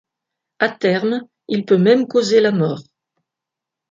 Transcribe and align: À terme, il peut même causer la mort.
À 0.57 0.69
terme, 0.69 1.27
il 1.47 1.63
peut 1.63 1.77
même 1.77 2.07
causer 2.07 2.41
la 2.41 2.51
mort. 2.51 2.81